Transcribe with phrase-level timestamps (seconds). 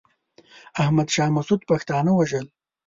[0.81, 2.45] احمد شاه مسعود پښتانه وژل.